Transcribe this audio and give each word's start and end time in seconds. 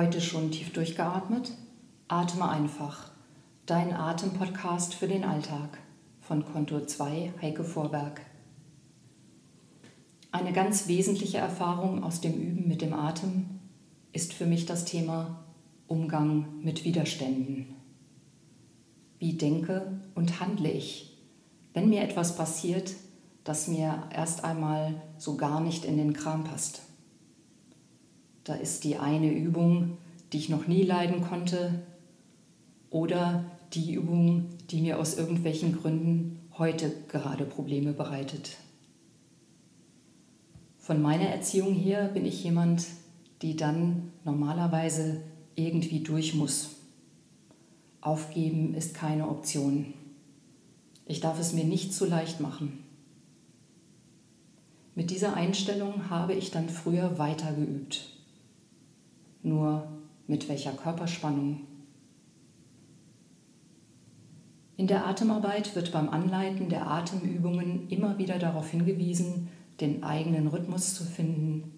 Heute 0.00 0.22
schon 0.22 0.50
tief 0.50 0.72
durchgeatmet? 0.72 1.52
Atme 2.08 2.48
einfach. 2.48 3.10
Dein 3.66 3.92
Atempodcast 3.92 4.94
für 4.94 5.06
den 5.06 5.24
Alltag 5.24 5.76
von 6.22 6.42
Kontur 6.42 6.86
2 6.86 7.34
Heike 7.42 7.64
Vorberg. 7.64 8.22
Eine 10.32 10.54
ganz 10.54 10.88
wesentliche 10.88 11.36
Erfahrung 11.36 12.02
aus 12.02 12.22
dem 12.22 12.32
Üben 12.32 12.66
mit 12.66 12.80
dem 12.80 12.94
Atem 12.94 13.44
ist 14.14 14.32
für 14.32 14.46
mich 14.46 14.64
das 14.64 14.86
Thema 14.86 15.44
Umgang 15.86 16.46
mit 16.62 16.86
Widerständen. 16.86 17.66
Wie 19.18 19.34
denke 19.34 20.00
und 20.14 20.40
handle 20.40 20.70
ich, 20.70 21.14
wenn 21.74 21.90
mir 21.90 22.00
etwas 22.00 22.36
passiert, 22.36 22.94
das 23.44 23.68
mir 23.68 24.04
erst 24.10 24.44
einmal 24.44 24.94
so 25.18 25.36
gar 25.36 25.60
nicht 25.60 25.84
in 25.84 25.98
den 25.98 26.14
Kram 26.14 26.44
passt? 26.44 26.89
Da 28.50 28.56
ist 28.56 28.82
die 28.82 28.96
eine 28.96 29.32
Übung, 29.32 29.96
die 30.32 30.38
ich 30.38 30.48
noch 30.48 30.66
nie 30.66 30.82
leiden 30.82 31.20
konnte, 31.20 31.82
oder 32.90 33.44
die 33.74 33.94
Übung, 33.94 34.46
die 34.72 34.80
mir 34.80 34.98
aus 34.98 35.16
irgendwelchen 35.16 35.80
Gründen 35.80 36.40
heute 36.58 36.92
gerade 37.06 37.44
Probleme 37.44 37.92
bereitet. 37.92 38.56
Von 40.78 41.00
meiner 41.00 41.26
Erziehung 41.26 41.74
her 41.74 42.08
bin 42.08 42.26
ich 42.26 42.42
jemand, 42.42 42.86
die 43.40 43.54
dann 43.54 44.10
normalerweise 44.24 45.20
irgendwie 45.54 46.00
durch 46.00 46.34
muss. 46.34 46.70
Aufgeben 48.00 48.74
ist 48.74 48.94
keine 48.94 49.28
Option. 49.28 49.94
Ich 51.06 51.20
darf 51.20 51.38
es 51.38 51.52
mir 51.52 51.64
nicht 51.64 51.94
zu 51.94 52.04
leicht 52.04 52.40
machen. 52.40 52.82
Mit 54.96 55.12
dieser 55.12 55.34
Einstellung 55.34 56.10
habe 56.10 56.34
ich 56.34 56.50
dann 56.50 56.68
früher 56.68 57.16
weitergeübt. 57.16 58.09
Nur 59.42 59.88
mit 60.26 60.48
welcher 60.48 60.72
Körperspannung? 60.72 61.60
In 64.76 64.86
der 64.86 65.06
Atemarbeit 65.06 65.74
wird 65.76 65.92
beim 65.92 66.08
Anleiten 66.08 66.68
der 66.70 66.86
Atemübungen 66.86 67.88
immer 67.90 68.16
wieder 68.16 68.38
darauf 68.38 68.70
hingewiesen, 68.70 69.48
den 69.80 70.02
eigenen 70.02 70.46
Rhythmus 70.46 70.94
zu 70.94 71.04
finden, 71.04 71.72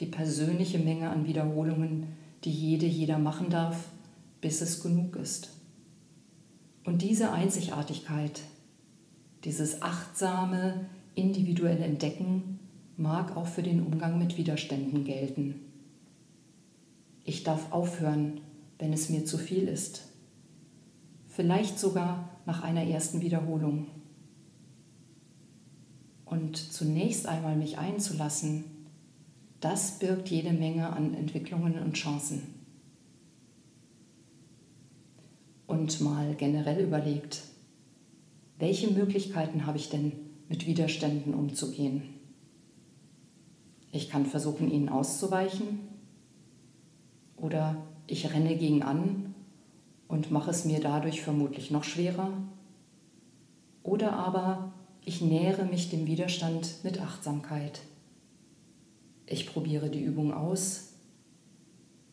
die 0.00 0.06
persönliche 0.06 0.78
Menge 0.78 1.08
an 1.08 1.26
Wiederholungen, 1.26 2.08
die 2.44 2.50
jede, 2.50 2.86
jeder 2.86 3.18
machen 3.18 3.48
darf, 3.48 3.88
bis 4.40 4.60
es 4.60 4.82
genug 4.82 5.16
ist. 5.16 5.56
Und 6.84 7.00
diese 7.00 7.32
Einzigartigkeit, 7.32 8.42
dieses 9.44 9.80
achtsame, 9.80 10.86
individuelle 11.14 11.84
Entdecken 11.84 12.58
mag 12.96 13.36
auch 13.36 13.46
für 13.46 13.62
den 13.62 13.86
Umgang 13.86 14.18
mit 14.18 14.36
Widerständen 14.36 15.04
gelten. 15.04 15.63
Ich 17.24 17.42
darf 17.42 17.72
aufhören, 17.72 18.42
wenn 18.78 18.92
es 18.92 19.08
mir 19.08 19.24
zu 19.24 19.38
viel 19.38 19.66
ist. 19.66 20.02
Vielleicht 21.26 21.78
sogar 21.78 22.28
nach 22.44 22.62
einer 22.62 22.84
ersten 22.84 23.22
Wiederholung. 23.22 23.86
Und 26.26 26.56
zunächst 26.56 27.26
einmal 27.26 27.56
mich 27.56 27.78
einzulassen, 27.78 28.64
das 29.60 29.98
birgt 29.98 30.28
jede 30.28 30.52
Menge 30.52 30.90
an 30.90 31.14
Entwicklungen 31.14 31.78
und 31.78 31.94
Chancen. 31.94 32.42
Und 35.66 36.02
mal 36.02 36.34
generell 36.34 36.84
überlegt, 36.84 37.42
welche 38.58 38.90
Möglichkeiten 38.90 39.64
habe 39.64 39.78
ich 39.78 39.88
denn, 39.88 40.12
mit 40.50 40.66
Widerständen 40.66 41.32
umzugehen? 41.32 42.02
Ich 43.90 44.10
kann 44.10 44.26
versuchen, 44.26 44.70
ihnen 44.70 44.90
auszuweichen 44.90 45.93
oder 47.44 47.76
ich 48.06 48.32
renne 48.32 48.56
gegen 48.56 48.82
an 48.82 49.34
und 50.08 50.30
mache 50.30 50.50
es 50.50 50.64
mir 50.64 50.80
dadurch 50.80 51.20
vermutlich 51.20 51.70
noch 51.70 51.84
schwerer. 51.84 52.32
Oder 53.82 54.14
aber 54.14 54.72
ich 55.04 55.20
nähere 55.20 55.66
mich 55.66 55.90
dem 55.90 56.06
Widerstand 56.06 56.82
mit 56.84 57.02
Achtsamkeit. 57.02 57.82
Ich 59.26 59.46
probiere 59.46 59.90
die 59.90 60.02
Übung 60.02 60.32
aus, 60.32 60.94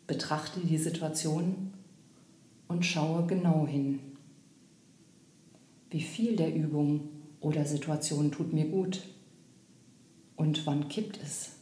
betrachte 0.05 0.59
die 0.59 0.77
Situation 0.77 1.71
und 2.67 2.85
schaue 2.85 3.25
genau 3.25 3.65
hin. 3.65 3.99
Wie 5.89 6.01
viel 6.01 6.35
der 6.35 6.53
Übung 6.53 7.07
oder 7.39 7.63
Situation 7.63 8.33
tut 8.33 8.51
mir 8.51 8.65
gut 8.65 9.01
und 10.35 10.65
wann 10.65 10.89
kippt 10.89 11.21
es? 11.23 11.53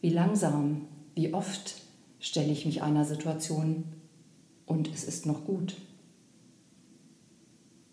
Wie 0.00 0.10
langsam, 0.10 0.86
wie 1.14 1.34
oft 1.34 1.77
stelle 2.20 2.52
ich 2.52 2.66
mich 2.66 2.82
einer 2.82 3.04
Situation 3.04 3.84
und 4.66 4.88
es 4.92 5.04
ist 5.04 5.26
noch 5.26 5.44
gut. 5.44 5.76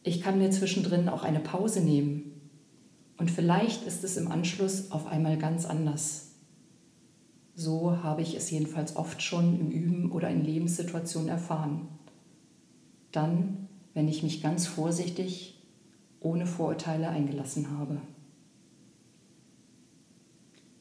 Ich 0.04 0.22
kann 0.22 0.38
mir 0.38 0.52
zwischendrin 0.52 1.10
auch 1.10 1.24
eine 1.24 1.40
Pause 1.40 1.82
nehmen 1.82 2.36
und 3.18 3.32
vielleicht 3.32 3.84
ist 3.88 4.04
es 4.04 4.18
im 4.18 4.32
Anschluss 4.32 4.92
auf 4.92 5.08
einmal 5.08 5.38
ganz 5.38 5.66
anders. 5.66 6.32
So 7.56 8.04
habe 8.04 8.22
ich 8.22 8.36
es 8.36 8.52
jedenfalls 8.52 8.98
oft 8.98 9.22
schon 9.22 9.60
im 9.60 9.72
Üben 9.72 10.12
oder 10.12 10.30
in 10.30 10.44
Lebenssituationen 10.44 11.30
erfahren. 11.30 11.88
Dann, 13.12 13.70
wenn 13.94 14.10
ich 14.10 14.24
mich 14.24 14.44
ganz 14.44 14.68
vorsichtig, 14.68 15.64
ohne 16.20 16.46
Vorurteile 16.46 17.08
eingelassen 17.08 17.78
habe. 17.78 18.02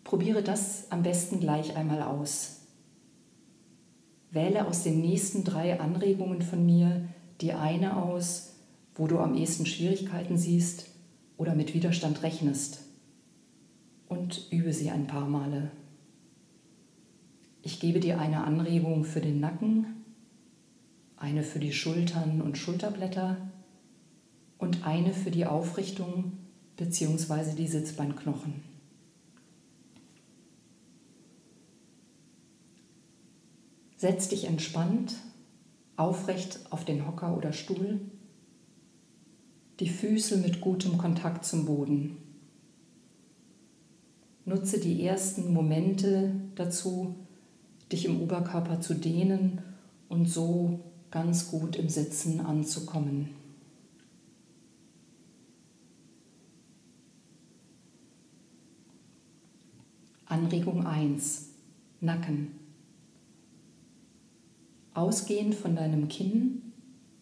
Probiere 0.03 0.43
das 0.43 0.91
am 0.91 1.03
besten 1.03 1.39
gleich 1.39 1.77
einmal 1.77 2.03
aus. 2.03 2.64
Wähle 4.35 4.67
aus 4.67 4.83
den 4.83 5.01
nächsten 5.01 5.45
drei 5.45 5.81
Anregungen 5.81 6.43
von 6.43 6.65
mir 6.67 7.09
die 7.41 7.53
eine 7.53 7.97
aus, 8.03 8.55
wo 8.95 9.07
du 9.07 9.19
am 9.19 9.35
ehesten 9.35 9.67
Schwierigkeiten 9.67 10.37
siehst 10.37 10.87
oder 11.37 11.55
mit 11.55 11.75
Widerstand 11.75 12.23
rechnest 12.23 12.81
und 14.09 14.47
übe 14.51 14.73
sie 14.73 14.91
ein 14.91 15.07
paar 15.07 15.27
Male. 15.27 15.71
Ich 17.63 17.81
gebe 17.81 18.01
dir 18.01 18.21
eine 18.21 18.45
Anregung 18.45 19.05
für 19.05 19.21
den 19.21 19.41
Nacken, 19.41 19.87
eine 21.17 21.43
für 21.43 21.59
die 21.59 21.73
Schultern 21.73 22.43
und 22.43 22.59
Schulterblätter 22.59 23.37
und 24.59 24.87
eine 24.87 25.15
für 25.15 25.31
die 25.31 25.47
Aufrichtung 25.47 26.33
bzw. 26.77 27.55
die 27.57 27.69
Sitzbeinknochen. 27.69 28.74
Setz 34.05 34.29
dich 34.29 34.45
entspannt, 34.45 35.15
aufrecht 35.97 36.61
auf 36.69 36.85
den 36.85 37.07
Hocker 37.07 37.35
oder 37.39 37.55
Stuhl, 37.55 38.03
die 39.81 39.89
Füße 39.89 40.37
mit 40.37 40.61
gutem 40.61 40.99
Kontakt 40.99 41.47
zum 41.47 41.65
Boden. 41.65 42.19
Nutze 44.45 44.79
die 44.79 45.03
ersten 45.03 45.55
Momente 45.55 46.33
dazu, 46.55 47.15
dich 47.91 48.05
im 48.05 48.21
Oberkörper 48.21 48.83
zu 48.83 48.93
dehnen 48.93 49.63
und 50.11 50.27
so 50.27 50.81
ganz 51.11 51.51
gut 51.51 51.75
im 51.77 51.89
Sitzen 51.89 52.43
anzukommen. 52.43 53.31
Anregung 60.27 60.87
1. 60.87 61.53
Nacken. 62.03 62.64
Ausgehend 64.95 65.57
von 65.57 65.75
deinem 65.75 66.07
Kinn 66.07 66.73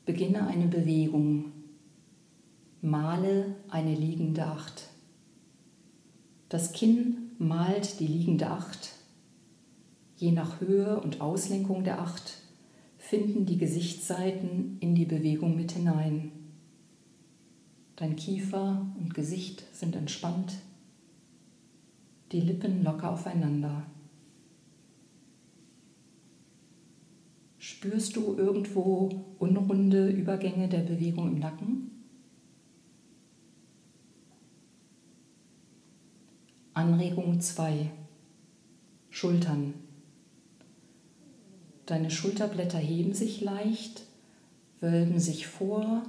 beginne 0.05 0.47
eine 0.47 0.67
Bewegung. 0.67 1.53
Male 2.83 3.57
eine 3.71 3.95
liegende 3.95 4.45
Acht. 4.45 4.91
Das 6.51 6.73
Kinn 6.75 7.31
malt 7.39 7.99
die 7.99 8.07
liegende 8.07 8.49
Acht. 8.49 8.91
Je 10.19 10.33
nach 10.33 10.61
Höhe 10.61 11.01
und 11.01 11.23
Auslenkung 11.23 11.83
der 11.83 12.03
Acht 12.03 12.43
finden 12.99 13.47
die 13.47 13.57
Gesichtsseiten 13.57 14.77
in 14.81 14.95
die 14.95 15.07
Bewegung 15.07 15.57
mit 15.57 15.73
hinein. 15.73 16.31
Dein 17.97 18.17
Kiefer 18.17 18.87
und 19.01 19.15
Gesicht 19.15 19.65
sind 19.73 19.97
entspannt, 19.97 20.57
die 22.33 22.41
Lippen 22.41 22.85
locker 22.85 23.13
aufeinander. 23.13 23.87
Spürst 27.83 28.15
du 28.15 28.37
irgendwo 28.37 29.11
unrunde 29.41 30.09
Übergänge 30.09 30.69
der 30.69 30.83
Bewegung 30.83 31.33
im 31.33 31.41
Nacken? 31.41 31.91
Anregung 36.75 37.41
2. 37.41 37.91
Schultern. 39.11 39.75
Deine 41.87 42.13
Schulterblätter 42.13 42.79
heben 42.79 43.15
sich 43.15 43.41
leicht, 43.41 44.05
wölben 44.79 45.19
sich 45.19 45.49
vor, 45.49 46.05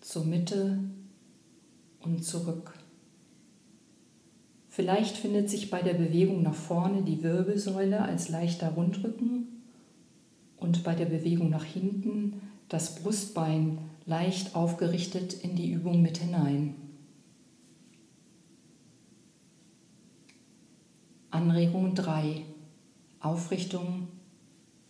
zur 0.00 0.24
Mitte 0.24 0.80
und 2.00 2.24
zurück. 2.24 2.74
Vielleicht 4.68 5.16
findet 5.16 5.48
sich 5.48 5.70
bei 5.70 5.80
der 5.80 5.94
Bewegung 5.94 6.42
nach 6.42 6.56
vorne 6.56 7.04
die 7.04 7.22
Wirbelsäule 7.22 8.02
als 8.02 8.28
leichter 8.28 8.70
Rundrücken 8.70 9.57
und 10.60 10.84
bei 10.84 10.94
der 10.94 11.06
Bewegung 11.06 11.50
nach 11.50 11.64
hinten 11.64 12.40
das 12.68 12.96
Brustbein 12.96 13.78
leicht 14.06 14.54
aufgerichtet 14.54 15.34
in 15.34 15.56
die 15.56 15.70
Übung 15.70 16.02
mit 16.02 16.18
hinein. 16.18 16.74
Anregung 21.30 21.94
3. 21.94 22.42
Aufrichtung 23.20 24.08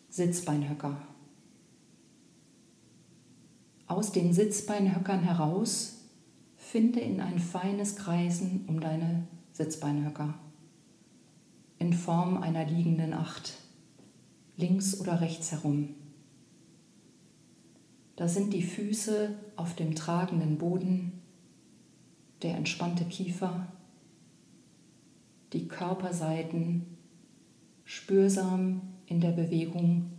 Sitzbeinhöcker. 0.08 0.96
Aus 3.86 4.12
den 4.12 4.32
Sitzbeinhöckern 4.32 5.22
heraus 5.22 6.04
finde 6.56 7.00
in 7.00 7.20
ein 7.20 7.38
feines 7.38 7.96
Kreisen 7.96 8.64
um 8.68 8.80
deine 8.80 9.26
Sitzbeinhöcker 9.52 10.34
in 11.78 11.92
Form 11.92 12.42
einer 12.42 12.64
liegenden 12.64 13.12
Acht, 13.12 13.54
links 14.58 15.00
oder 15.00 15.20
rechts 15.20 15.52
herum. 15.52 15.94
Da 18.16 18.28
sind 18.28 18.52
die 18.52 18.64
Füße 18.64 19.34
auf 19.56 19.74
dem 19.76 19.94
tragenden 19.94 20.58
Boden, 20.58 21.12
der 22.42 22.56
entspannte 22.56 23.04
Kiefer, 23.04 23.68
die 25.52 25.68
Körperseiten 25.68 26.98
spürsam 27.84 28.82
in 29.06 29.20
der 29.20 29.30
Bewegung 29.30 30.10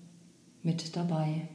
mit 0.64 0.96
dabei. 0.96 1.50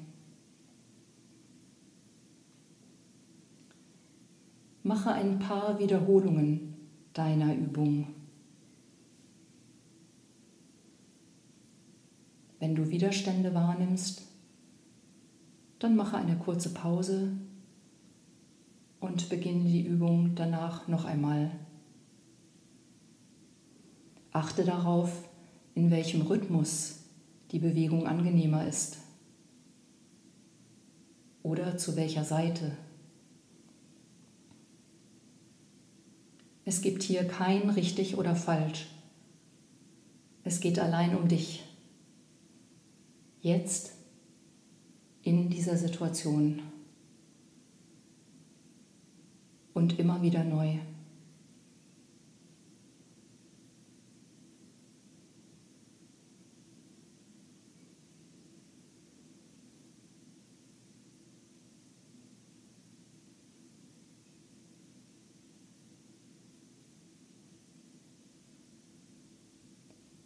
Mache 4.82 5.12
ein 5.12 5.38
paar 5.38 5.78
Wiederholungen 5.78 6.74
deiner 7.14 7.54
Übung. 7.54 8.06
Wenn 12.64 12.76
du 12.76 12.88
Widerstände 12.88 13.52
wahrnimmst, 13.52 14.22
dann 15.80 15.96
mache 15.96 16.16
eine 16.16 16.34
kurze 16.34 16.72
Pause 16.72 17.30
und 19.00 19.28
beginne 19.28 19.68
die 19.68 19.84
Übung 19.84 20.34
danach 20.34 20.88
noch 20.88 21.04
einmal. 21.04 21.50
Achte 24.32 24.64
darauf, 24.64 25.28
in 25.74 25.90
welchem 25.90 26.22
Rhythmus 26.22 27.00
die 27.52 27.58
Bewegung 27.58 28.06
angenehmer 28.06 28.66
ist 28.66 28.96
oder 31.42 31.76
zu 31.76 31.96
welcher 31.96 32.24
Seite. 32.24 32.74
Es 36.64 36.80
gibt 36.80 37.02
hier 37.02 37.28
kein 37.28 37.68
richtig 37.68 38.16
oder 38.16 38.34
falsch. 38.34 38.86
Es 40.44 40.60
geht 40.60 40.78
allein 40.78 41.14
um 41.14 41.28
dich. 41.28 41.62
Jetzt 43.44 43.92
in 45.20 45.50
dieser 45.50 45.76
Situation. 45.76 46.62
Und 49.74 49.98
immer 49.98 50.22
wieder 50.22 50.42
neu. 50.44 50.78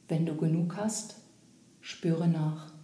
Wenn 0.07 0.25
du 0.25 0.37
genug 0.37 0.77
hast, 0.77 1.17
spüre 1.81 2.29
nach. 2.29 2.78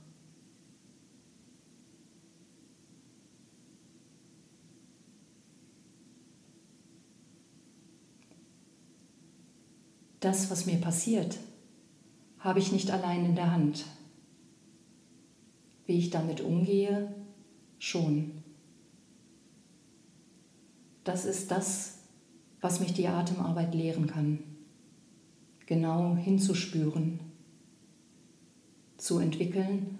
Das, 10.25 10.51
was 10.51 10.67
mir 10.67 10.81
passiert, 10.81 11.39
habe 12.39 12.59
ich 12.59 12.73
nicht 12.73 12.91
allein 12.91 13.25
in 13.25 13.35
der 13.35 13.53
Hand. 13.53 13.85
Wie 15.87 15.99
ich 15.99 16.11
damit 16.11 16.41
umgehe, 16.41 17.15
schon. 17.79 18.43
Das 21.05 21.25
ist 21.25 21.51
das, 21.51 21.99
was 22.61 22.81
mich 22.81 22.95
die 22.95 23.09
Atemarbeit 23.09 23.75
lehren 23.75 24.07
kann 24.07 24.39
genau 25.67 26.17
hinzuspüren, 26.17 27.21
zu 28.97 29.19
entwickeln 29.19 29.99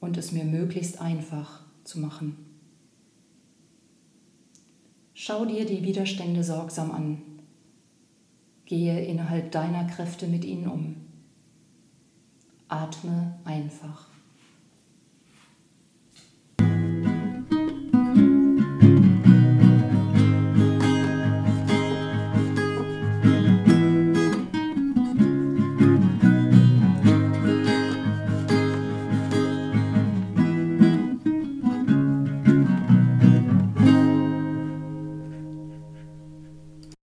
und 0.00 0.16
es 0.16 0.32
mir 0.32 0.44
möglichst 0.44 1.00
einfach 1.00 1.62
zu 1.84 2.00
machen. 2.00 2.36
Schau 5.14 5.44
dir 5.44 5.66
die 5.66 5.82
Widerstände 5.82 6.44
sorgsam 6.44 6.90
an. 6.92 7.22
Gehe 8.68 9.02
innerhalb 9.02 9.50
deiner 9.50 9.84
Kräfte 9.86 10.26
mit 10.26 10.44
ihnen 10.44 10.68
um. 10.68 10.96
Atme 12.68 13.38
einfach. 13.46 14.08